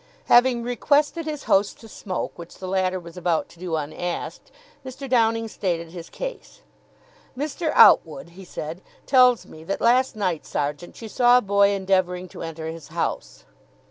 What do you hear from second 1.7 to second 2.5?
to smoke,